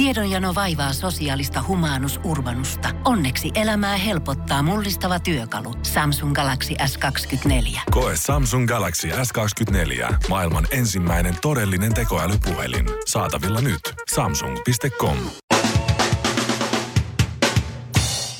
[0.00, 2.88] Tiedonjano vaivaa sosiaalista humanus urbanusta.
[3.04, 5.74] Onneksi elämää helpottaa mullistava työkalu.
[5.82, 7.80] Samsung Galaxy S24.
[7.90, 10.14] Koe Samsung Galaxy S24.
[10.28, 12.86] Maailman ensimmäinen todellinen tekoälypuhelin.
[13.06, 13.80] Saatavilla nyt.
[14.14, 15.16] Samsung.com.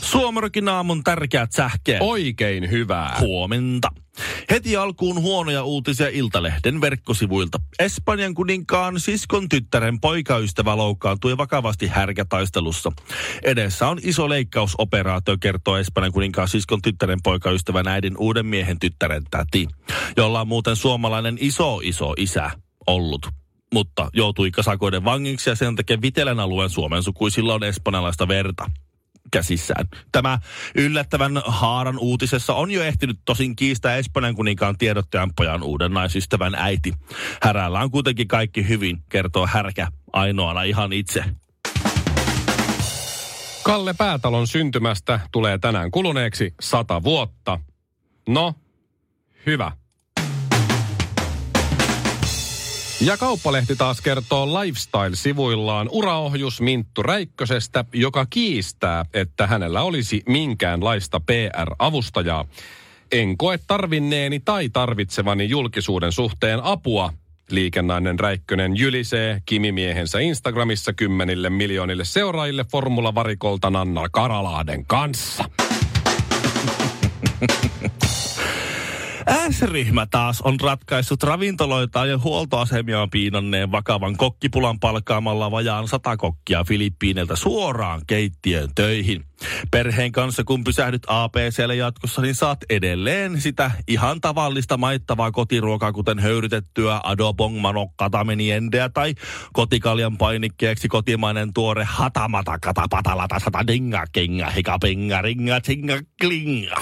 [0.03, 2.03] Suomerokin aamun tärkeät sähkeet.
[2.03, 3.17] Oikein hyvää.
[3.21, 3.89] Huomenta.
[4.50, 7.59] Heti alkuun huonoja uutisia Iltalehden verkkosivuilta.
[7.79, 12.93] Espanjan kuninkaan siskon tyttären poikaystävä loukkaantui vakavasti härkätaistelussa.
[13.43, 19.68] Edessä on iso leikkausoperaatio, kertoo Espanjan kuninkaan siskon tyttären poikaystävän äidin uuden miehen tyttären täti,
[20.17, 22.50] jolla on muuten suomalainen iso iso isä
[22.87, 23.29] ollut
[23.75, 28.71] mutta joutui kasakoiden vangiksi ja sen takia Vitelän alueen Suomen sukuisilla on espanjalaista verta
[29.30, 29.89] käsissään.
[30.12, 30.39] Tämä
[30.75, 36.92] yllättävän haaran uutisessa on jo ehtinyt tosin kiistää Espanjan kuninkaan tiedottajan pojan uuden naisystävän äiti.
[37.42, 41.25] Härällä on kuitenkin kaikki hyvin, kertoo härkä ainoana ihan itse.
[43.62, 47.61] Kalle Päätalon syntymästä tulee tänään kuluneeksi sata vuotta.
[48.28, 48.55] No,
[49.47, 49.72] hyvä.
[53.01, 62.45] Ja kauppalehti taas kertoo Lifestyle-sivuillaan uraohjus Minttu Räikkösestä, joka kiistää, että hänellä olisi minkäänlaista PR-avustajaa.
[63.12, 67.12] En koe tarvinneeni tai tarvitsevani julkisuuden suhteen apua,
[67.51, 75.45] Liikennainen Räikkönen jylisee kimimiehensä Instagramissa kymmenille miljoonille seuraajille formulavarikolta Nanna Karalahden kanssa.
[79.50, 87.37] S-ryhmä taas on ratkaissut ravintoloita ja huoltoasemiaan piinanneen vakavan kokkipulan palkaamalla vajaan sata kokkia Filippiineiltä
[87.37, 89.25] suoraan keittiön töihin.
[89.70, 96.19] Perheen kanssa kun pysähdyt APClle jatkossa, niin saat edelleen sitä ihan tavallista maittavaa kotiruokaa, kuten
[96.19, 99.15] höyrytettyä adobong manokka tameniendeä tai
[99.53, 106.77] kotikaljan painikkeeksi kotimainen tuore hatamata katapatalata sata dinga kenga hikapenga ringa tsinga klinga.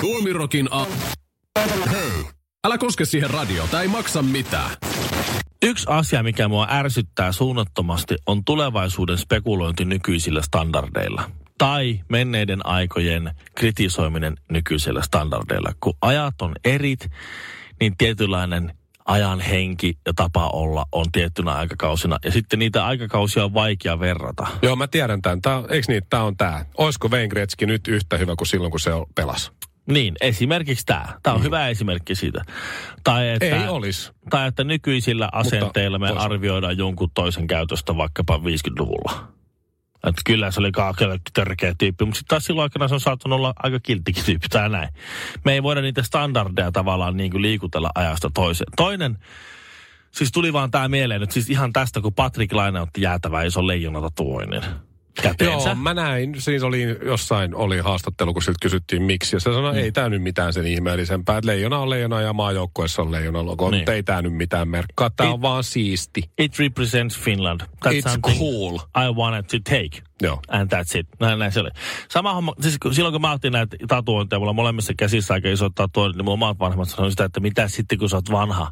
[0.00, 0.86] Tuomirokin a...
[1.90, 2.24] Hei,
[2.66, 4.70] älä koske siihen radio, tai ei maksa mitään.
[5.62, 11.30] Yksi asia, mikä mua ärsyttää suunnattomasti, on tulevaisuuden spekulointi nykyisillä standardeilla.
[11.58, 15.72] Tai menneiden aikojen kritisoiminen nykyisillä standardeilla.
[15.80, 17.10] Kun ajat on erit,
[17.80, 18.72] niin tietynlainen
[19.04, 22.18] ajan henki ja tapa olla on tiettynä aikakausina.
[22.24, 24.46] Ja sitten niitä aikakausia on vaikea verrata.
[24.62, 25.40] Joo, mä tiedän tämän.
[25.40, 26.64] Tää, eikö niin, tämä on tämä.
[26.78, 29.50] Olisiko Wayne Gretzky nyt yhtä hyvä kuin silloin, kun se pelasi?
[29.86, 31.06] Niin, esimerkiksi tämä.
[31.22, 31.44] Tämä on mm.
[31.44, 32.44] hyvä esimerkki siitä.
[33.04, 34.12] Tai että, Ei olisi.
[34.30, 36.34] Tai että nykyisillä asenteilla me toisaalta.
[36.34, 39.28] arvioidaan jonkun toisen käytöstä vaikkapa 50-luvulla.
[40.06, 43.36] Että kyllä se oli kaakelle törkeä tyyppi, mutta sitten taas silloin aikana se on saattanut
[43.36, 44.88] olla aika kilttikin tyyppi tai näin.
[45.44, 48.72] Me ei voida niitä standardeja tavallaan niin kuin liikutella ajasta toiseen.
[48.76, 49.18] Toinen,
[50.10, 53.66] siis tuli vaan tämä mieleen nyt siis ihan tästä, kun Patrick Laine otti jäätävän ison
[53.66, 54.62] leijonatatuoinnin
[55.22, 55.68] käteensä.
[55.68, 56.40] Joo, mä näin.
[56.40, 59.36] Siis oli jossain oli haastattelu, kun siltä kysyttiin miksi.
[59.36, 59.78] Ja se sanoi, mm.
[59.78, 61.38] ei tämä nyt mitään sen ihmeellisempää.
[61.38, 63.70] Että leijona on leijona ja maajoukkueessa on leijona logo.
[63.70, 63.90] Niin.
[63.90, 65.10] Ei tämä nyt mitään merkkaa.
[65.10, 66.22] Tämä on vaan siisti.
[66.38, 67.60] It represents Finland.
[67.60, 68.78] That's It's something cool.
[68.78, 70.02] I wanted to take.
[70.22, 70.40] Joo.
[70.48, 71.06] And that's it.
[71.20, 71.70] Näin, näin se oli.
[72.10, 75.48] Sama homma, siis kun- silloin kun mä otin näitä tatuointeja, mulla on molemmissa käsissä aika
[75.48, 78.70] isot tatuoinnit, niin mun omat vanhemmat sanoivat sitä, että mitä sitten kun sä oot vanha.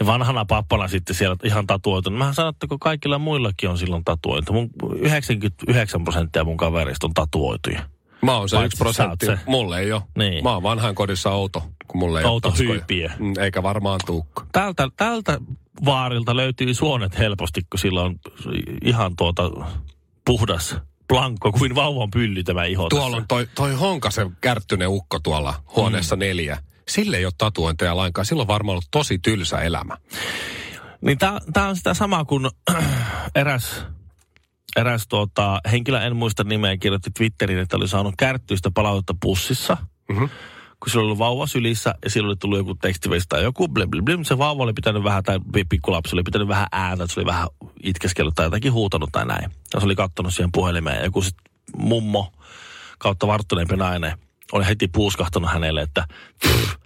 [0.00, 2.10] Ja vanhana pappana sitten siellä ihan tatuoitu.
[2.10, 4.52] Mä sanon, että kun kaikilla muillakin on silloin tatuointi.
[4.52, 7.82] Mun 99 prosenttia mun kaverista on tatuoituja.
[8.22, 9.26] Mä oon se Paitsi yksi prosentti.
[9.26, 9.38] se.
[9.46, 10.02] Mulle ei ole.
[10.18, 10.44] Niin.
[10.44, 13.08] Mä oon vanhaan kodissa outo, kun mulle ei Outo ole.
[13.18, 14.46] Mm, Eikä varmaan tuukka.
[14.52, 15.38] Tältä, tältä
[15.84, 18.16] vaarilta löytyy suonet helposti, kun sillä on
[18.84, 19.50] ihan tuota
[20.26, 20.76] puhdas
[21.08, 23.16] plankko kuin vauvan pylly tämä iho Tuolla tässä.
[23.16, 26.20] on toi, toi Honkasen kärttynen ukko tuolla huoneessa mm.
[26.20, 26.58] neljä.
[26.88, 28.26] Sille ei ole tatuointeja lainkaan.
[28.26, 29.96] Sillä on varmaan ollut tosi tylsä elämä.
[31.00, 31.18] Niin
[31.52, 32.50] tämä on sitä samaa kuin
[33.34, 33.84] eräs,
[34.76, 39.76] eräs tuota, henkilö, en muista nimeä, kirjoitti Twitteriin, että oli saanut kärttyistä palautetta pussissa.
[40.08, 40.24] Mhm.
[40.80, 44.04] Kun sillä oli vauva sylissä ja sillä oli tullut joku tekstiviesti tai joku blim, blim,
[44.04, 44.24] blim.
[44.24, 47.26] Se vauva oli pitänyt vähän, tai pi- pikkulapsi oli pitänyt vähän ääntä, että se oli
[47.26, 47.48] vähän
[47.82, 49.50] itkeskellyt tai jotakin huutanut tai näin.
[49.74, 51.36] Ja se oli kattonut siihen puhelimeen ja joku sit
[51.76, 52.32] mummo
[52.98, 54.18] kautta varttuneempi nainen
[54.52, 56.06] oli heti puuskahtanut hänelle, että
[56.46, 56.76] pff,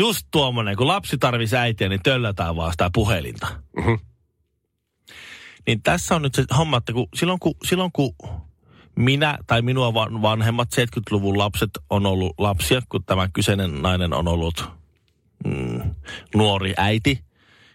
[0.00, 3.46] just tuommoinen, kun lapsi tarvisi äitiä, niin töllätään vaan sitä puhelinta.
[3.76, 3.94] Mhm.
[5.66, 8.14] Niin tässä on nyt se homma, että kun, silloin, kun, silloin kun
[8.96, 14.28] minä tai minua van- vanhemmat 70-luvun lapset on ollut lapsia, kun tämä kyseinen nainen on
[14.28, 14.64] ollut
[15.44, 15.82] mm,
[16.34, 17.24] nuori äiti,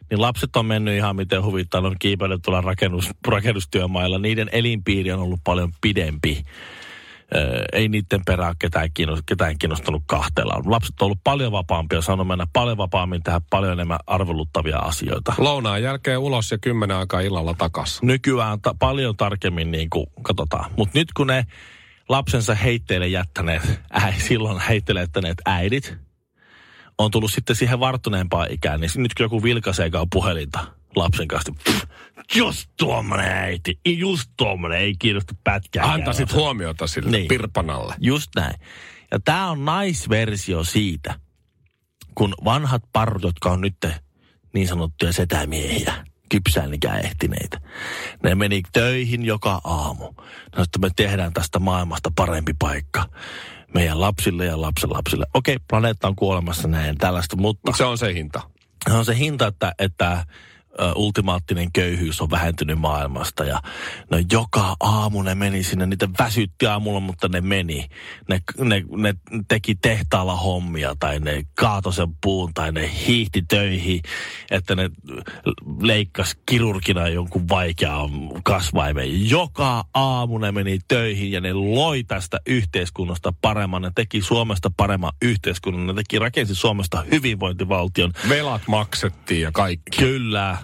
[0.10, 4.20] niin lapset on mennyt ihan miten huvittaa, on kiipeillyt tuolla rakennus, rakennustyömailla.
[4.20, 6.44] Niiden elinpiiri on ollut paljon pidempi
[7.74, 10.62] ei niiden perään ketään, kiinnost, ketään kiinnostanut kahteella.
[10.66, 15.34] Lapset on ollut paljon vapaampia, saanut mennä paljon vapaammin tehdä paljon enemmän arveluttavia asioita.
[15.38, 18.02] Lounaan jälkeen ulos ja kymmenen aikaa illalla takas.
[18.02, 20.72] Nykyään ta- paljon tarkemmin niin kuin katsotaan.
[20.78, 21.46] Mutta nyt kun ne
[22.10, 25.98] lapsensa heitteille jättäneet, äi, silloin heitteille jättäneet äidit,
[26.98, 31.84] on tullut sitten siihen varttuneempaan ikään, niin nyt kun joku vilkaiseekaan puhelinta lapsen kanssa, pff,
[32.36, 35.92] just tuommoinen äiti, just tuommoinen, ei kiinnosta pätkää.
[35.92, 37.28] Antaisit huomiota sille Niin.
[37.28, 37.96] Pirpanalle.
[38.00, 38.60] Just näin.
[39.12, 41.20] Ja tämä on naisversio siitä,
[42.16, 43.78] kun vanhat parrut, jotka on nyt
[44.54, 47.62] niin sanottuja setämiehiä, kypsäänikään ehtineitä.
[48.24, 50.04] Ne meni töihin joka aamu.
[50.52, 53.06] Sanoi, että me tehdään tästä maailmasta parempi paikka
[53.74, 55.26] meidän lapsille ja lapsen lapsille.
[55.34, 58.42] Okei, planeetta on kuolemassa näin tällaista, mutta Se on se hinta.
[58.90, 60.26] se on se hinta, että, että
[60.96, 63.62] ultimaattinen köyhyys on vähentynyt maailmasta ja
[64.12, 67.88] no joka aamu ne meni sinne, niitä väsytti aamulla, mutta ne meni.
[68.30, 69.14] Ne, ne, ne
[69.48, 74.02] teki tehtaalla hommia tai ne kaato sen puun tai ne hiihti töihin,
[74.52, 74.90] että ne
[75.82, 78.10] leikkas kirurgina jonkun vaikean
[78.44, 79.30] kasvaimen.
[79.30, 83.82] Joka aamu ne meni töihin ja ne loi tästä yhteiskunnasta paremman.
[83.82, 85.88] Ne teki Suomesta paremman yhteiskunnan.
[85.88, 88.14] Ne teki, rakensi Suomesta hyvinvointivaltion.
[88.30, 89.98] Velat maksettiin ja kaikki.
[89.98, 90.58] Kyllä.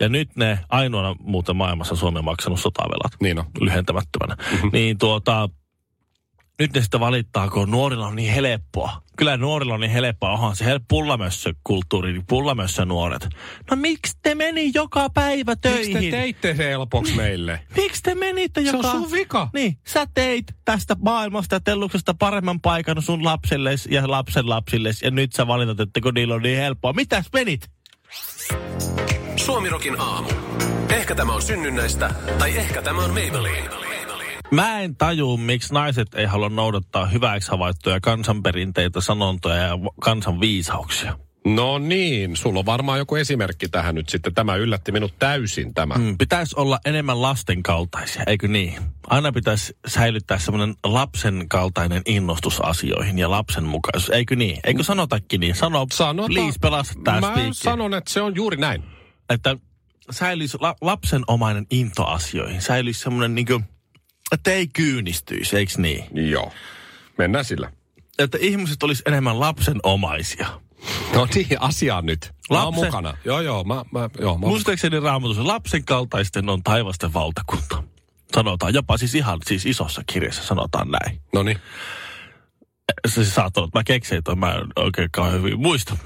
[0.00, 3.44] Ja nyt ne ainoana muuten maailmassa Suomi on maksanut sotavelat Niin on.
[3.60, 4.36] lyhentämättömänä.
[4.52, 4.70] Mm-hmm.
[4.72, 5.48] Niin tuota,
[6.58, 9.02] nyt ne sitten valittaa, kun nuorilla on niin helppoa.
[9.16, 10.30] Kyllä nuorilla on niin helppoa.
[10.30, 13.28] Onhan se hel- pullamössökulttuuri, niin pullamössö nuoret.
[13.70, 15.92] No miksi te meni joka päivä töihin?
[15.96, 17.60] Miksi te teitte se helpoksi meille?
[17.76, 18.90] Miksi te menitte Se on joka...
[18.90, 19.48] sun vika.
[19.54, 25.02] Niin, sä teit tästä maailmasta ja telluksesta paremman paikan sun lapselles ja lapsen lapsilles.
[25.02, 26.92] Ja nyt sä valitat, että kun niillä on niin helppoa.
[26.92, 27.70] Mitäs menit?
[29.44, 30.28] Suomirokin aamu.
[30.88, 33.68] Ehkä tämä on synnynnäistä, tai ehkä tämä on Maybelline.
[34.50, 41.18] Mä en taju, miksi naiset ei halua noudattaa hyväksi havaittuja kansanperinteitä, sanontoja ja kansan viisauksia.
[41.46, 44.34] No niin, sulla on varmaan joku esimerkki tähän nyt sitten.
[44.34, 45.94] Tämä yllätti minut täysin tämä.
[45.94, 48.74] Mm, pitäisi olla enemmän lasten kaltaisia, eikö niin?
[49.06, 54.60] Aina pitäisi säilyttää semmoinen lapsen kaltainen innostus asioihin ja lapsen mukaisuus, eikö niin?
[54.64, 55.54] Eikö sanotakin niin?
[55.54, 57.54] Sano, Sanotaan- please, pelasta Mä spiikki.
[57.54, 58.99] sanon, että se on juuri näin.
[59.30, 59.56] Että
[60.10, 62.62] säilyisi la- lapsenomainen into asioihin.
[62.62, 63.60] Säilyisi semmoinen niinku,
[64.32, 66.30] että ei kyynistyisi, eikö niin?
[66.30, 66.52] Joo.
[67.18, 67.72] Mennään sillä.
[68.18, 70.60] Että ihmiset olisi enemmän lapsenomaisia.
[71.14, 72.32] No niin, asiaan nyt.
[72.50, 73.16] Mä Lapsen- mukana.
[73.24, 77.82] Joo, joo, mä, mä, joo, mä Muistaakseni raamatussa lapsen kaltaisten on taivasten valtakunta.
[78.34, 81.20] Sanotaan jopa siis ihan siis isossa kirjassa sanotaan näin.
[81.34, 81.58] No niin.
[83.08, 85.96] Se siis saattaa olla, että mä keksin, että mä en oikein kauhean hyvin muista.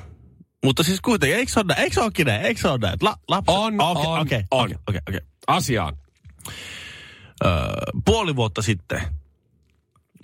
[0.64, 1.81] Mutta siis kuitenkin, eikö se ole näin?
[1.81, 2.43] Eikö se olekin näin?
[2.43, 2.96] Eikö se ole näin?
[3.00, 4.64] La, lapsen, On, Okei, on, okei, on.
[4.64, 5.20] okei, okei, okei.
[5.46, 5.96] Asiaan.
[7.44, 7.52] Öö,
[8.05, 9.00] puoli vuotta sitten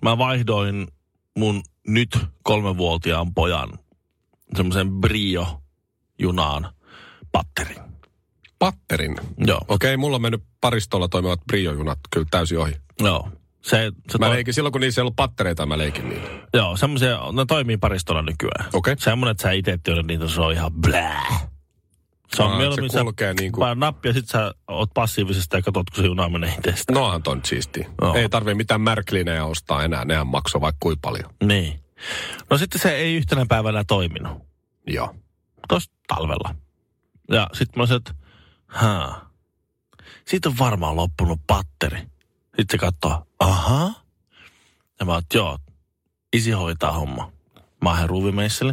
[0.02, 0.88] mä vaihdoin
[1.38, 3.68] mun nyt kolmevuotiaan pojan
[4.56, 6.72] semmoisen Brio-junaan
[7.32, 7.82] patterin.
[8.58, 9.16] Patterin.
[9.46, 12.72] Joo, Okei, mulla on mennyt paristolla toimivat briojunat kyllä täysin ohi.
[13.00, 13.28] joo.
[13.62, 16.28] Se, se Mä toi- leikin silloin, kun niissä ei ollut pattereita, mä leikin niillä.
[16.54, 18.70] Joo, semmoisia, ne toimii paristolla nykyään.
[18.72, 18.96] Okei.
[18.98, 21.26] Semmoinen, että sä itse työnnät niitä, se on ihan blää.
[22.36, 25.62] Se on Aa, mieluummin se kulkee niin kuin- painat nappia, sit sä oot passiivisesti ja
[25.62, 26.92] katsot, kun se juna menee itsestä.
[26.92, 27.86] Nohan ton siisti.
[28.02, 28.14] Joo.
[28.14, 31.30] Ei tarvii mitään märklinejä ostaa enää, nehän maksoi vaikka kuin paljon.
[31.44, 31.80] Niin.
[32.50, 34.38] No sitten se ei yhtenä päivänä toiminut.
[34.86, 35.14] Joo.
[35.68, 36.54] Tuossa talvella.
[37.30, 38.14] Ja sitten mä olisin, että
[38.66, 39.30] haa.
[40.26, 41.98] Siitä on varmaan loppunut patteri.
[42.56, 43.92] Sitten se katsoo, aha.
[45.00, 45.58] Ja mä että joo,
[46.32, 47.32] isi hoitaa homma.
[47.82, 48.72] Mä oon ruuvimeisseli.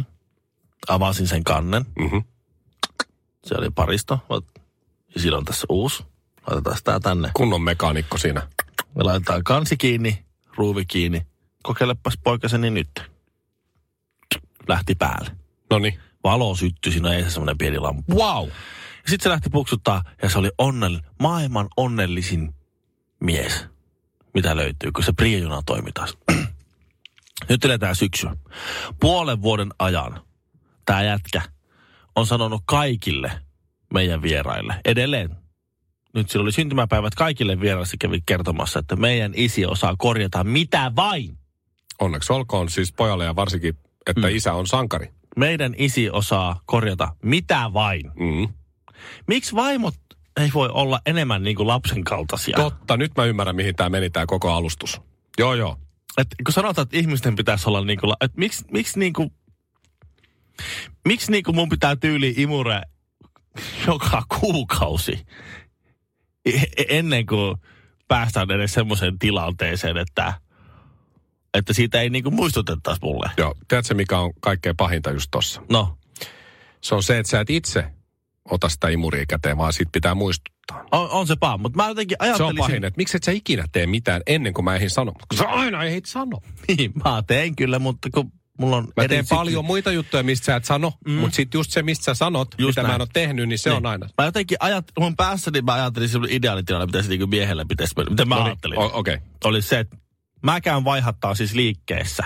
[0.88, 1.86] Avasin sen kannen.
[1.98, 2.18] Mhm.
[3.44, 4.20] Se oli paristo.
[5.24, 6.04] Ja on tässä uusi.
[6.46, 7.30] Laitetaan tää tänne.
[7.34, 8.48] Kunnon mekaanikko siinä.
[8.94, 10.24] Me laitetaan kansi kiinni,
[10.56, 11.26] ruuvi kiinni.
[11.62, 13.02] Kokeilepas poikaseni nyt.
[14.68, 15.30] Lähti päälle.
[15.70, 16.00] No niin.
[16.24, 18.16] Valo syttyi, siinä ei se semmoinen pieni lamppu.
[18.16, 18.48] Wow.
[18.48, 22.54] Ja sitten se lähti puksuttaa ja se oli onnell, maailman onnellisin
[23.20, 23.66] mies,
[24.34, 26.18] mitä löytyy, kun se Priejuna toimi taas.
[27.48, 28.36] Nyt eletään syksyä.
[29.00, 30.20] Puolen vuoden ajan
[30.84, 31.42] tämä jätkä
[32.16, 33.32] on sanonut kaikille
[33.94, 35.36] meidän vieraille, edelleen,
[36.14, 40.92] nyt sillä oli syntymäpäivät kaikille vieraille, se kävi kertomassa, että meidän isi osaa korjata mitä
[40.96, 41.38] vain.
[42.00, 43.74] Onneksi olkoon siis pojalle ja varsinkin,
[44.06, 44.36] että mm.
[44.36, 45.10] isä on sankari.
[45.36, 48.10] Meidän isi osaa korjata mitä vain.
[48.20, 48.48] Mm.
[49.26, 49.94] Miksi vaimot
[50.38, 52.56] ei voi olla enemmän niin kuin lapsen kaltaisia?
[52.56, 55.00] Totta, nyt mä ymmärrän, mihin tämä meni tämä koko alustus.
[55.38, 55.76] Joo, joo.
[56.18, 59.30] Et kun sanotaan, että ihmisten pitäisi olla niin kuin, että miksi, miksi niin kuin,
[61.04, 62.82] miksi niin kuin mun pitää tyyli imure
[63.86, 65.26] joka kuukausi
[66.44, 67.56] e- e- ennen kuin
[68.08, 70.34] päästään edes semmoiseen tilanteeseen, että
[71.54, 73.30] Että siitä ei niinku muistutettaisi mulle.
[73.36, 75.62] Joo, tiedätkö mikä on kaikkein pahinta just tossa?
[75.70, 75.98] No,
[76.80, 77.84] Se on se, että sä et itse
[78.50, 80.84] ota sitä imuria käteen, vaan siitä pitää muistuttaa.
[80.92, 82.56] on, on se paha, mutta mä jotenkin Se on ajattelin...
[82.58, 85.14] pahin, että miksi et sä ikinä tee mitään ennen kuin mä ehdin sanoa.
[85.28, 86.40] Kun sä aina ehdit sanoa.
[86.68, 88.88] Niin, mä teen kyllä, mutta kun mulla on...
[88.96, 91.12] Mä teen paljon muita juttuja, mistä sä et sano, mm.
[91.12, 92.90] mutta sitten just se, mistä sä sanot, Just mitä näin.
[92.90, 93.76] mä en ole tehnyt, niin se Niin.
[93.76, 94.08] on aina.
[94.18, 98.10] Mä jotenkin ajat, mun päässäni mä ajattelin semmoinen ideaalitilanne, mitä se niinku miehellä pitäisi mennä.
[98.10, 98.78] Miten mä No niin, ajattelin?
[98.78, 99.14] o- Okei.
[99.14, 99.26] Okay.
[99.44, 99.96] Oli se, että
[100.42, 102.24] mä käyn vaihattaa siis liikkeessä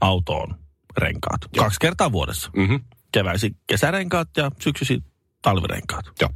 [0.00, 0.54] autoon
[0.96, 1.40] renkaat.
[1.58, 2.50] Kaksi kertaa vuodessa.
[2.56, 2.80] Mm-hmm.
[3.12, 5.04] Keväisin kesärenkaat ja syksyisin
[5.42, 6.04] talvirenkaat.
[6.20, 6.30] Joo.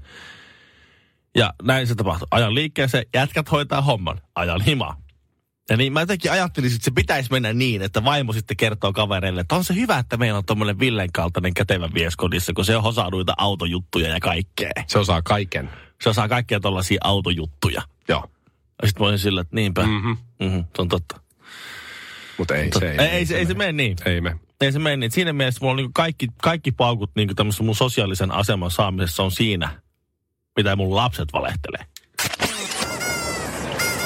[1.36, 2.28] Ja näin se tapahtui.
[2.30, 4.20] Ajan liikkeeseen, jätkät hoitaa homman.
[4.34, 4.96] Ajan himaa.
[5.70, 9.40] Ja niin mä jotenkin ajattelin, että se pitäisi mennä niin, että vaimo sitten kertoo kavereille,
[9.40, 12.76] että on se hyvä, että meillä on tommonen Villen kaltainen kätevä mies kodissa, kun se
[12.76, 14.70] osaa noita autojuttuja ja kaikkea.
[14.86, 15.70] Se osaa kaiken.
[16.02, 17.82] Se osaa kaikkea tollaisia autojuttuja.
[18.08, 18.24] Joo.
[18.82, 19.82] Ja sitten mä olin sillä, että niinpä.
[19.82, 19.90] Mm.
[19.90, 20.16] Mm-hmm.
[20.40, 21.20] Mm-hmm, se on totta.
[22.38, 22.98] Mutta ei, se ei.
[22.98, 23.96] ei, ei, se, ei se mene niin.
[24.04, 24.36] Ei me.
[24.60, 25.10] Ei se mene niin.
[25.10, 29.30] Siinä mielessä mulla on niin kaikki, kaikki paukut niin tämmöisen mun sosiaalisen aseman saamisessa on
[29.30, 29.80] siinä,
[30.56, 31.86] mitä mun lapset valehtelee.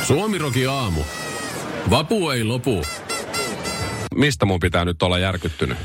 [0.03, 1.01] Suomiroki aamu.
[1.91, 2.83] Vapu ei lopu.
[4.15, 5.79] Mistä mun pitää nyt olla järkyttynyt?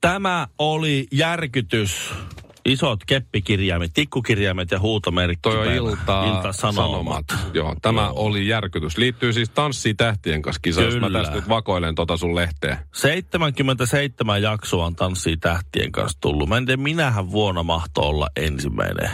[0.00, 2.14] Tämä oli järkytys.
[2.64, 5.38] Isot keppikirjaimet, tikkukirjaimet ja huutomerkki.
[5.42, 7.24] Toi on ilta, Ilta-Sanomat.
[7.54, 8.12] Joo, tämä Joo.
[8.16, 8.98] oli järkytys.
[8.98, 11.18] Liittyy siis Tanssii tähtien kanssa kisa, jos mä Kyllä.
[11.18, 12.76] tästä nyt vakoilen tota sun lehteen.
[12.92, 16.48] 77 jaksoa on Tanssii tähtien kanssa tullut.
[16.48, 19.10] Mä en tiedä, minähän vuonna mahtoi olla ensimmäinen.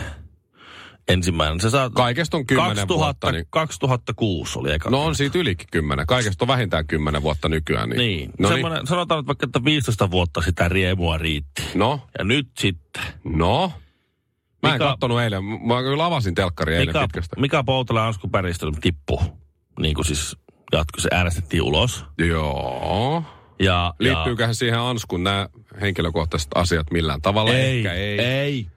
[1.09, 1.59] Ensimmäinen.
[1.61, 1.89] Se saa...
[1.89, 3.31] Kaikesta on 10 2000, vuotta.
[3.31, 3.45] Niin...
[3.49, 4.89] 2006 oli eka.
[4.89, 6.07] No on siitä ylikin kymmenen.
[6.07, 7.89] Kaikesta on vähintään kymmenen vuotta nykyään.
[7.89, 8.31] Niin, Niin.
[8.39, 8.57] No, niin.
[8.57, 11.63] Semmoinen, sanotaan nyt vaikka, että 15 vuotta sitä riemua riitti.
[11.75, 13.03] no, Ja nyt sitten.
[13.23, 13.71] no.
[14.63, 15.43] Mä en Mika- kattonut eilen.
[15.43, 17.39] Mä kyllä avasin telkkari eilen Mika, pitkästä.
[17.39, 19.21] Mika Poutala ja Ansku Päristö tippu.
[19.79, 20.37] Niin kuin siis
[20.71, 22.05] jatko, se äänestettiin ulos.
[22.17, 23.23] Joo.
[23.59, 25.49] Ja, Liittyyköhän siihen Anskun nämä
[25.81, 27.51] henkilökohtaiset asiat millään tavalla?
[27.51, 28.19] ja, ei, Ehkä ei.
[28.19, 28.67] ei,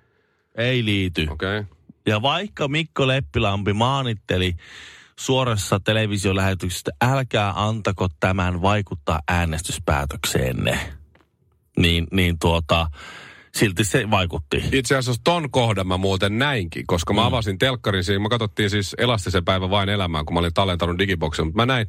[0.57, 1.27] ei liity.
[1.31, 1.59] Okei.
[1.59, 1.65] Okay.
[2.07, 4.55] Ja vaikka Mikko Leppilampi maanitteli
[5.19, 10.79] suorassa televisiolähetyksestä, älkää antako tämän vaikuttaa äänestyspäätökseenne,
[11.77, 12.87] niin, niin tuota,
[13.55, 14.65] silti se vaikutti.
[14.73, 18.19] Itse asiassa ton kohdan mä muuten näinkin, koska mä avasin telkkarin siinä.
[18.19, 21.47] Mä katsottiin siis Elastisen päivä vain elämään, kun mä olin tallentanut digiboksen.
[21.47, 21.87] Mutta mä näin,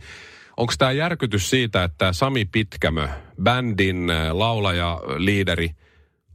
[0.58, 3.08] onko tämä järkytys siitä, että Sami Pitkämö,
[3.44, 5.70] bändin äh, laulaja, liideri,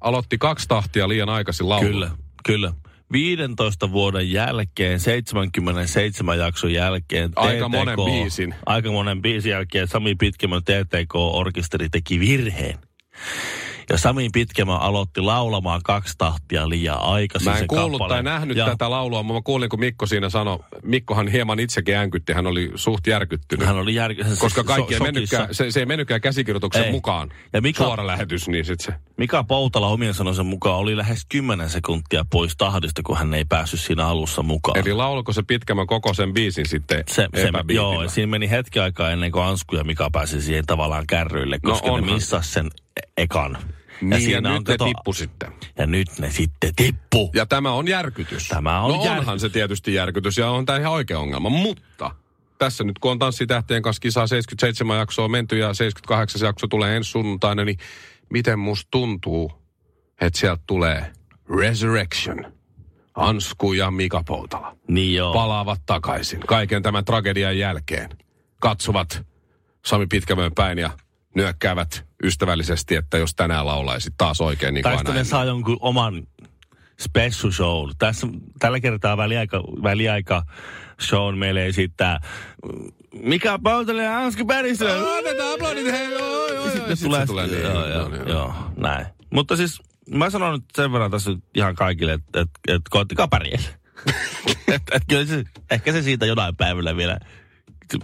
[0.00, 1.90] aloitti kaksi tahtia liian aikaisin laulua.
[1.90, 2.10] Kyllä,
[2.44, 2.72] kyllä.
[3.12, 7.32] 15 vuoden jälkeen, 77 jakson jälkeen.
[7.36, 8.54] Aika monen biisin.
[8.66, 12.78] Aika monen biisin jälkeen Sami Pitkämön TTK-orkesteri teki virheen.
[13.90, 18.08] Ja Sami Pitkämä aloitti laulamaan kaksi tahtia liian aikaisin Mä en kuullut kappale.
[18.14, 21.96] tai nähnyt ja tätä laulua, mutta mä kuulin, kun Mikko siinä sanoi, Mikkohan hieman itsekin
[21.96, 23.66] änkytti, hän oli suht järkyttynyt.
[23.66, 24.14] Hän oli jär...
[24.38, 25.64] koska kaikki ei so- mennytkään, sokissa.
[25.64, 26.90] se, se ei mennytkään käsikirjoituksen Ei.
[26.92, 27.28] mukaan.
[27.52, 28.92] Ja Mika- Suora lähetys, niin sit se.
[29.16, 33.80] Mika Poutala omien sanoisen mukaan oli lähes 10 sekuntia pois tahdista, kun hän ei päässyt
[33.80, 34.78] siinä alussa mukaan.
[34.78, 38.78] Eli lauliko se pitkämän koko sen biisin sitten Se, se, joo, ja siinä meni hetki
[38.78, 42.14] aikaa ennen kuin Ansku ja Mika pääsi siihen tavallaan kärryille, No koska ne onhan.
[42.14, 42.66] missas sen
[42.96, 43.58] e- ekan.
[44.00, 45.52] Niin, ja, nyt ne kato- tippu sitten.
[45.78, 47.30] Ja nyt ne sitten tippu.
[47.34, 48.48] Ja tämä on järkytys.
[48.48, 49.40] Tämä on no onhan järkytys.
[49.42, 51.48] se tietysti järkytys ja on tämä ihan oikea ongelma.
[51.48, 52.10] Mutta
[52.58, 57.10] tässä nyt kun on Tanssitähtien kanssa kisaa 77 jaksoa menty ja 78 jakso tulee ensi
[57.10, 57.78] sunnuntaina, niin
[58.30, 59.52] miten musta tuntuu,
[60.20, 61.12] että sieltä tulee
[61.60, 62.52] Resurrection.
[63.14, 65.32] Ansku ja Mika Poutala Niin joo.
[65.32, 68.10] palaavat takaisin kaiken tämän tragedian jälkeen.
[68.60, 69.22] Katsovat
[69.84, 70.90] Sami Pitkämön päin ja
[71.36, 76.26] nyökkäävät ystävällisesti, että jos tänään laulaisit taas oikein niin kuin aina ne saa jonkun oman
[77.00, 77.90] special show.
[77.98, 78.26] Tässä,
[78.58, 80.42] tällä kertaa väliaika, väliaika
[81.00, 82.20] shown meille esittää
[83.22, 85.16] Mika Poutala ja Ansku Päristö.
[85.16, 86.18] Annetaan aplodit heille.
[86.18, 86.70] Joo, joo, joo.
[86.70, 87.62] Sitten Sit tulee, tulee niin.
[87.62, 88.28] joo, joo, joo, joo.
[88.28, 89.06] joo, näin.
[89.30, 93.60] Mutta siis mä sanon nyt sen verran tässä ihan kaikille, että et, et koettikaa pärjää.
[94.74, 97.18] et, et, kyllä se, ehkä se siitä jonain päivällä vielä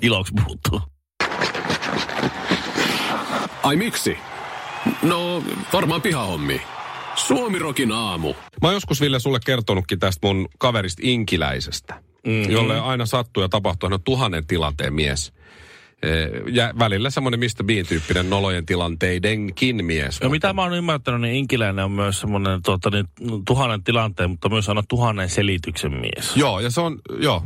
[0.02, 0.80] iloksi muuttuu.
[3.64, 4.18] Ai miksi?
[5.02, 5.42] No,
[5.72, 6.62] varmaan pihahommi.
[7.14, 8.34] Suomirokin aamu.
[8.62, 11.94] Mä oon joskus Ville sulle kertonutkin tästä mun kaverista Inkiläisestä,
[12.26, 12.52] mm-hmm.
[12.52, 13.86] jolle aina sattuu ja tapahtuu.
[13.86, 15.32] Hän on tuhannen tilanteen mies.
[16.04, 17.64] Eh, Ja välillä semmoinen Mr.
[17.64, 20.18] Bean-tyyppinen nolojen tilanteidenkin mies.
[20.22, 23.04] Ja mitä mä oon ymmärtänyt, niin Inkiläinen on myös semmoinen tuota, niin,
[23.46, 26.36] tuhannen tilanteen, mutta myös aina tuhannen selityksen mies.
[26.36, 27.42] Joo, ja se on, joo.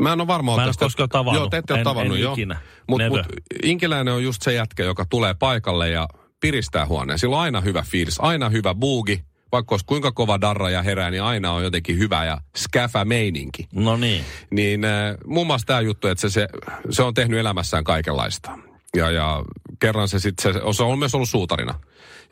[0.00, 0.84] Mä en ole varma Mä en ole tästä.
[0.84, 1.42] koskaan tavannut.
[1.42, 2.32] Joo, te ette ole En- tavannut, en joo.
[2.32, 2.56] ikinä.
[2.88, 3.20] Mutta mut,
[3.62, 6.08] Inkiläinen on just se jätkä, joka tulee paikalle ja
[6.40, 7.18] piristää huoneen.
[7.18, 9.24] Sillä on aina hyvä fiilis, aina hyvä buugi.
[9.52, 13.68] Vaikka olisi kuinka kova darra ja herää, niin aina on jotenkin hyvä ja skäfä meininki.
[13.74, 14.24] No niin.
[14.50, 16.48] Niin äh, muun muassa tämä juttu, että se, se,
[16.90, 18.58] se on tehnyt elämässään kaikenlaista.
[18.96, 19.44] Ja, ja
[19.78, 21.80] kerran se sitten, se, se on myös ollut suutarina.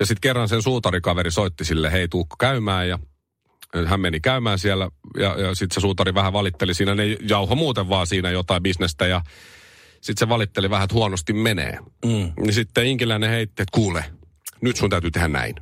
[0.00, 2.99] Ja sitten kerran sen suutarikaveri soitti sille, hei tuukko käymään ja
[3.87, 7.88] hän meni käymään siellä ja, ja sitten se suutari vähän valitteli siinä, ne jauho muuten
[7.88, 9.23] vaan siinä jotain bisnestä ja
[9.94, 11.78] sitten se valitteli vähän, että huonosti menee.
[12.04, 12.32] Mm.
[12.40, 14.04] Niin sitten Inkiläinen heitti, että kuule,
[14.61, 15.54] nyt sun täytyy tehdä näin.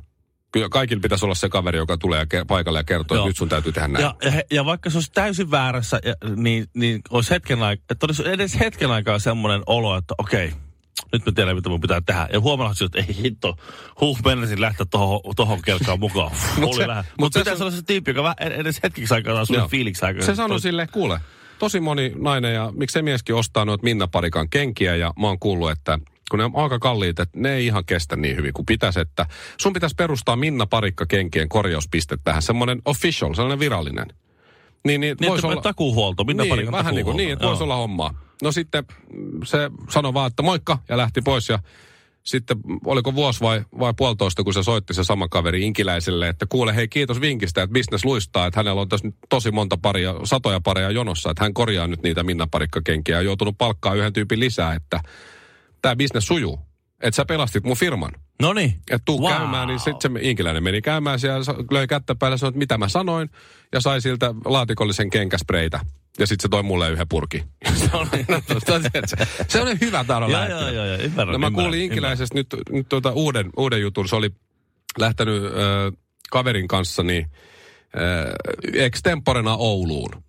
[0.55, 3.71] Kyllä kaikilla pitäisi olla se kaveri, joka tulee paikalle ja kertoo, että nyt sun täytyy
[3.71, 4.03] tehdä näin.
[4.03, 8.05] Ja, ja, ja vaikka se olisi täysin väärässä, ja, niin, niin olisi hetken aikaa, että
[8.05, 10.53] olisi edes hetken aikaa semmoinen olo, että okei,
[11.13, 12.27] nyt mä tiedän, mitä mun pitää tehdä.
[12.33, 13.55] Ja huomalla, että ei hitto,
[14.01, 16.31] huh, menisin lähteä tohon, tohon kelkaan mukaan.
[16.59, 19.35] Mut Oli se- mut Mutta se- pitää olla se tyyppi, joka vähän edes hetkeksi aikaa
[19.35, 20.25] saa sulle fiiliksi aikaa.
[20.25, 21.19] Se sanoi sille, kuule,
[21.59, 25.71] tosi moni nainen ja miksei mieskin ostaa noita Minna Parikan kenkiä ja mä oon kuullut,
[25.71, 28.99] että kun ne on aika kalliit, että ne ei ihan kestä niin hyvin kuin pitäisi,
[28.99, 29.25] että
[29.59, 34.07] sun pitäisi perustaa Minna Parikka kenkien korjauspiste tähän, semmoinen official, sellainen virallinen.
[34.85, 35.61] Niin, niin, Niin, että olla...
[35.61, 38.13] takuuhuolto, Minna niin, Parikan vähän niin kuin niin, että voisi olla hommaa.
[38.43, 38.85] No sitten
[39.43, 41.59] se sanoi vaan, että moikka ja lähti pois ja
[42.23, 46.75] sitten oliko vuosi vai, vai puolitoista, kun se soitti se sama kaveri Inkiläiselle, että kuule
[46.75, 50.59] hei kiitos vinkistä, että business luistaa, että hänellä on tässä nyt tosi monta paria, satoja
[50.61, 54.73] pareja jonossa, että hän korjaa nyt niitä Minna Parikka-kenkiä ja joutunut palkkaa yhden tyypin lisää,
[54.73, 54.99] että
[55.85, 56.59] tämä business sujuu.
[57.01, 58.11] Että sä pelastit mun firman.
[58.41, 58.69] No niin.
[58.91, 59.31] Että tuu Wow.
[59.31, 62.77] käymään, niin sitten se Inkiläinen meni käymään siellä, löi kättä päälle ja sanoi, että mitä
[62.77, 63.29] mä sanoin,
[63.73, 65.79] ja sai siltä laatikollisen kenkäspreitä.
[66.19, 67.43] Ja sitten se toi mulle yhden purki.
[67.81, 68.07] se, on,
[69.05, 72.47] se, se on hyvä taidon Joo, joo, joo, joo, ymmärrän, No mä kuulin Inkiläisestä nyt,
[72.69, 74.07] nyt tuota uuden, uuden jutun.
[74.07, 74.29] Se oli
[74.97, 75.51] lähtenyt äh,
[76.31, 77.25] kaverin kanssa niin
[77.97, 80.23] äh, extemporena Ouluun.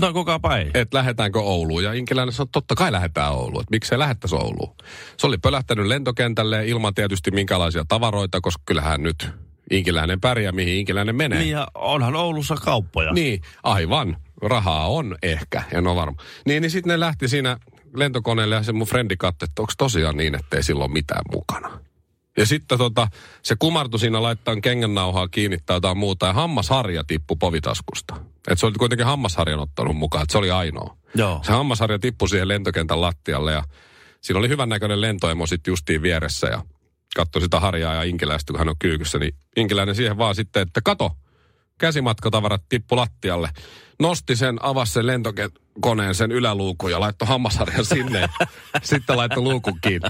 [0.00, 0.70] No kuka päin.
[0.74, 1.84] Että lähdetäänkö Ouluun.
[1.84, 3.62] Ja Inkiläinen sanoi, että totta kai lähdetään Ouluun.
[3.62, 4.76] Että miksei lähettäisi Ouluun.
[5.16, 9.28] Se oli pölähtänyt lentokentälle ilman tietysti minkälaisia tavaroita, koska kyllähän nyt
[9.70, 11.38] Inkiläinen pärjää, mihin Inkiläinen menee.
[11.38, 13.12] Niin ja onhan Oulussa kauppoja.
[13.12, 14.16] Niin, aivan.
[14.42, 16.16] Rahaa on ehkä, en ole varma.
[16.46, 17.56] Niin, niin sitten ne lähti siinä
[17.96, 21.80] lentokoneelle ja se mun frendi katsoi, että onko tosiaan niin, että ei silloin mitään mukana.
[22.36, 23.08] Ja sitten tota,
[23.42, 28.16] se kumartui siinä laittaa kengännauhaa kiinni tai jotain muuta ja hammasharja tippui povitaskusta.
[28.48, 30.96] Et se oli kuitenkin hammasharjan ottanut mukaan, että se oli ainoa.
[31.14, 31.40] Joo.
[31.46, 33.64] Se hammasharja tippui siihen lentokentän lattialle ja
[34.20, 36.62] siinä oli hyvän näköinen lentoemo sitten justiin vieressä ja
[37.16, 40.80] katsoi sitä harjaa ja inkiläistä, kun hän on kyykyssä, niin inkiläinen siihen vaan sitten, että
[40.84, 41.10] kato,
[41.78, 43.50] käsimatkatavarat tippu lattialle.
[44.00, 48.28] Nosti sen, avasi sen lentokoneen sen yläluukun ja laittoi hammasharjan sinne.
[48.82, 50.08] sitten laittoi luukun kiinni.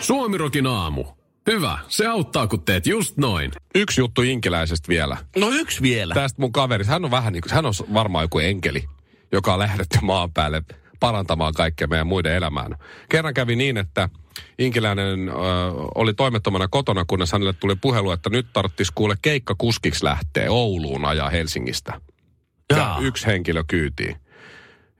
[0.00, 1.04] Suomirokin aamu.
[1.46, 3.52] Hyvä, se auttaa kun teet just noin.
[3.74, 5.16] Yksi juttu inkiläisestä vielä.
[5.36, 6.14] No yksi vielä.
[6.14, 8.84] Tästä mun kaveri, hän on vähän niin kuin, hän on varmaan joku enkeli,
[9.32, 10.62] joka on lähdetty maan päälle
[11.00, 12.76] parantamaan kaikkea meidän muiden elämään.
[13.08, 14.08] Kerran kävi niin, että
[14.58, 15.32] Inkiläinen ö,
[15.94, 21.04] oli toimettomana kotona, kunnes hänelle tuli puhelu, että nyt tarvitsisi kuule keikka kuskiksi lähteä Ouluun
[21.04, 22.00] ajaa Helsingistä.
[22.70, 22.98] Ja Jaa.
[23.00, 24.16] yksi henkilö kyytiin.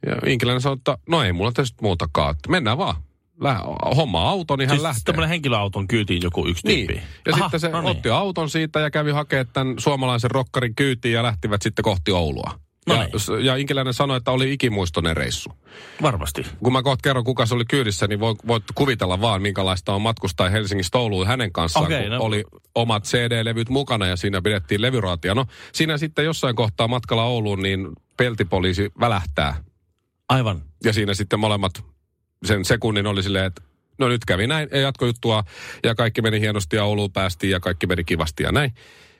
[0.06, 3.05] Ja Inkiläinen sanoi, että no ei mulla tietysti muutakaan, että mennään vaan.
[3.40, 3.60] Lä-
[3.96, 5.02] homma auto, niin hän Siis lähtee.
[5.04, 6.86] tämmöinen henkilöauton kyytiin joku yksi Niin.
[6.86, 7.02] tyyppi.
[7.26, 7.90] Ja Aha, sitten se no niin.
[7.90, 12.50] otti auton siitä ja kävi hakemaan tämän suomalaisen rokkarin kyytiin ja lähtivät sitten kohti Oulua.
[12.86, 13.44] No ja, niin.
[13.44, 15.50] ja Inkiläinen sanoi, että oli ikimuistoinen reissu.
[16.02, 16.46] Varmasti.
[16.62, 20.02] Kun mä kohta kerron, kuka se oli kyydissä, niin voit, voit kuvitella vaan, minkälaista on
[20.02, 22.44] matkustaa Helsingistä Ouluun hänen kanssaan, Okei, kun no- oli
[22.74, 25.34] omat CD-levyt mukana ja siinä pidettiin levyraatia.
[25.34, 29.56] No siinä sitten jossain kohtaa matkalla Ouluun, niin peltipoliisi välähtää.
[30.28, 30.62] Aivan.
[30.84, 31.84] Ja siinä sitten molemmat
[32.44, 33.62] sen sekunnin oli silleen, että
[33.98, 35.44] no nyt kävi näin, ei jatkojuttua
[35.84, 38.74] ja kaikki meni hienosti ja Ouluun päästiin ja kaikki meni kivasti ja näin.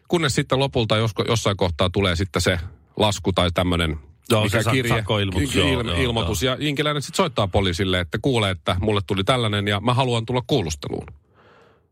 [0.09, 2.59] Kunnes sitten lopulta josko, jossain kohtaa tulee sitten se
[2.97, 3.97] lasku tai tämmöinen
[4.31, 6.43] Joo, se sak- sakkoilmoitus, ki- joo, il- joo, ilmoitus.
[6.43, 10.43] Ja Inkiläinen sitten soittaa poliisille, että kuulee, että mulle tuli tällainen ja mä haluan tulla
[10.47, 11.07] kuulusteluun.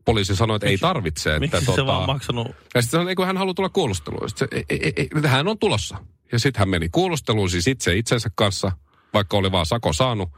[0.05, 1.35] Poliisi sanoi, että ei tarvitse.
[1.35, 2.47] Että Miksi se vaan maksanut?
[2.75, 4.29] ja sitten sanoi, kun hän haluaa tulla kuulusteluun.
[4.35, 5.97] Se, ei, ei, ei, hän on tulossa.
[6.31, 8.71] Ja sitten hän meni kuulusteluun siis itse itsensä kanssa,
[9.13, 10.29] vaikka oli vaan sako saanut.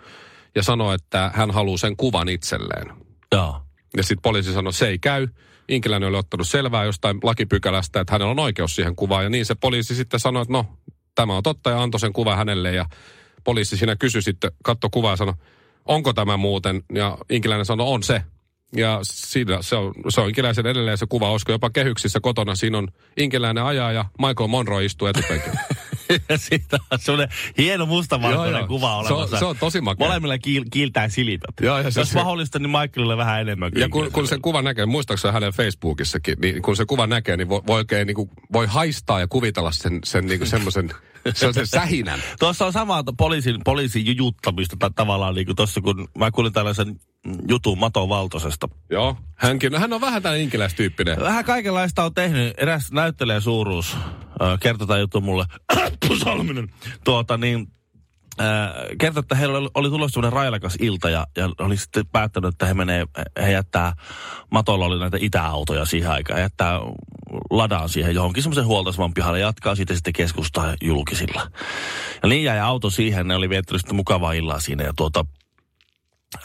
[0.56, 2.94] Ja sanoi, että hän haluaa sen kuvan itselleen.
[3.32, 3.62] Joo.
[3.98, 5.28] Ja sitten poliisi sanoi, se ei käy.
[5.70, 9.24] Inkiläinen oli ottanut selvää jostain lakipykälästä, että hänellä on oikeus siihen kuvaan.
[9.24, 10.66] Ja niin se poliisi sitten sanoi, että no,
[11.16, 12.72] tämä on totta ja antoi sen kuvan hänelle.
[12.72, 12.86] Ja
[13.44, 15.34] poliisi siinä kysyi sitten, katto kuvaa ja sanoi,
[15.86, 16.84] onko tämä muuten?
[16.94, 18.24] Ja Inkiläinen sanoi, on se.
[18.76, 22.56] Ja siinä se on, se on Inkiläisen edelleen se kuva, olisiko jopa kehyksissä kotona.
[22.56, 25.60] Siinä on Inkiläinen ajaa ja Michael Monroe istuu etupenkillä.
[26.38, 29.40] Siitä on semmoinen hieno mustavalkoinen kuva Se on- olemassa.
[29.40, 30.08] se on tosi makea.
[30.08, 31.42] Molemmilla kiil- kiiltää silmät.
[31.62, 33.72] Joo, ja se- Jos se- mahdollista, niin Michaelille vähän enemmän.
[33.76, 37.50] Ja kun, kun sen kuvan näkee, muistaakseni hänen Facebookissakin, niin kun se kuva näkee, niin
[37.50, 40.90] voi, voi oikein niin kuin, voi haistaa ja kuvitella sen, sen niin kuin semmoisen,
[41.34, 42.20] sellaisen sähinän.
[42.40, 47.00] Tuossa on samaa poliisin, poliisin jujuttamista tai tavallaan niin kuin tuossa, kun mä kuulin tällaisen
[47.48, 48.70] jutun Mato Valtosesta.
[48.90, 49.18] Joo.
[49.36, 51.20] Hänkin, no hän on vähän tällainen inkiläistyyppinen.
[51.20, 52.54] Vähän kaikenlaista on tehnyt.
[52.58, 53.98] Eräs näyttelijä suuruus
[54.60, 55.46] kertoi tämän jutun mulle.
[56.24, 56.70] Salminen.
[57.04, 57.68] Tuota niin,
[59.00, 62.66] kertoi, että heillä oli, oli tulossa semmoinen railakas ilta ja, ja oli sitten päättänyt, että
[62.66, 63.06] he menee,
[63.42, 63.94] he jättää,
[64.52, 66.80] Matolla oli näitä itäautoja siihen aikaan, jättää
[67.50, 71.52] ladaan siihen johonkin semmoisen huoltoaseman pihalle, jatkaa siitä sitten keskustaa julkisilla.
[72.24, 75.26] Ja niin jäi auto siihen, ne oli viettänyt sitten mukavaa illaa siinä ja tuota,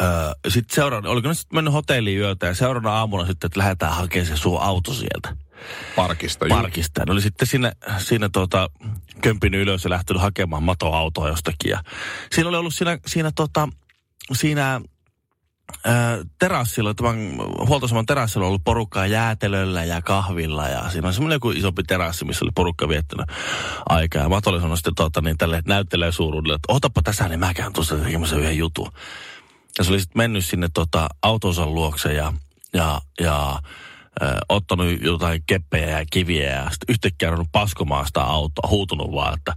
[0.00, 3.94] Öö, sitten seuraavana, oliko ne sitten mennyt hotelliin yötä ja seuraavana aamuna sitten, että lähdetään
[3.94, 5.37] hakemaan se sun auto sieltä.
[5.96, 6.46] Parkista.
[6.48, 7.05] Parkista.
[7.07, 8.70] Ne oli sitten siinä, siinä tuota,
[9.20, 11.70] kömpinyt ylös ja lähtenyt hakemaan matoautoa jostakin.
[11.70, 11.83] Ja
[12.33, 13.68] siinä oli ollut siinä, siinä, tota,
[14.33, 14.81] siinä
[15.85, 17.16] ää, terassilla, tämän
[17.66, 22.24] huoltoaseman terassilla on ollut porukkaa jäätelöllä ja kahvilla ja siinä on semmoinen joku isompi terassi,
[22.24, 23.26] missä oli porukka viettänyt
[23.88, 24.22] aikaa.
[24.22, 27.55] Ja Mato oli sanonut sitten tota, niin tälle näyttelee suuruudelle, että otapa tässä, niin mä
[27.55, 28.92] käyn tuossa tekemässä yhden jutun.
[29.78, 32.32] Ja se oli sitten mennyt sinne tota, autonsa luokse ja,
[32.74, 33.58] ja, ja
[34.22, 39.35] ö, ottanut jotain keppejä ja kiviä ja sitten yhtäkkiä ruvennut paskomaan sitä autoa, huutunut vaan,
[39.35, 39.54] että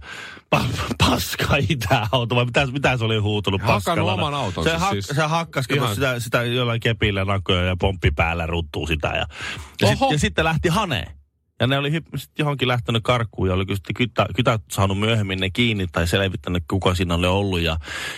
[0.50, 0.64] pa,
[0.98, 5.06] paska itä auto, vai mitä, mitä se oli huutunut Hakannut oman autonsa se, ha, siis.
[5.06, 9.26] se hakkas Ihan- sitä, sitä jollain kepillä nakoja ja pomppi päällä ruttuu sitä ja,
[9.80, 11.16] ja, sit, ja sitten lähti haneen.
[11.60, 15.40] Ja ne oli hyp- sit johonkin lähtenyt karkuun ja oli sitten kytä, kytät saanut myöhemmin
[15.40, 17.60] ne kiinni tai selvittänyt, kuka siinä oli ollut.
[17.60, 17.76] Ja,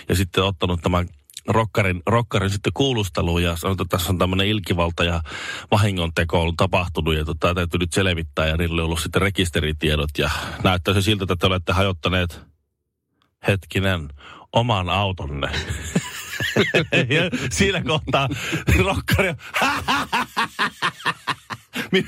[0.09, 1.09] ja sitten ottanut tämän
[1.49, 5.23] rokkarin, rokkarin sitten kuulusteluun ja sanoi, että tässä on tämmöinen ilkivalta ja
[5.71, 10.31] vahingonteko ollut tapahtunut ja tota, täytyy nyt selvittää ja niillä oli ollut sitten rekisteritiedot ja
[10.65, 12.41] näyttää se siltä, että te olette hajottaneet
[13.49, 14.09] hetkinen
[14.53, 15.49] oman autonne.
[17.17, 18.29] ja siinä kohtaa
[18.85, 19.37] rokkari on,
[21.93, 22.07] Mi-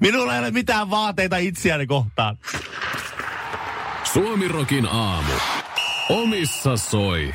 [0.00, 2.38] Minulla ei ole mitään vaateita itseäni kohtaan.
[4.12, 5.32] Suomirokin aamu.
[6.08, 7.34] Omissa soi.